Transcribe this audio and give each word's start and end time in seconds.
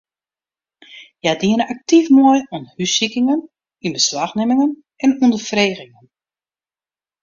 Hja 1.21 1.33
diene 1.43 1.67
aktyf 1.73 2.09
mei 2.17 2.41
oan 2.55 2.65
hússikingen, 2.73 3.45
ynbeslachnimmingen 3.85 4.75
en 5.03 5.19
ûnderfregingen. 5.23 6.13